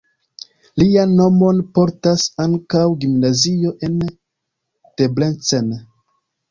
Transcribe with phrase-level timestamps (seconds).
[0.81, 5.73] Lian nomon portas ankaŭ gimnazio en Debrecen.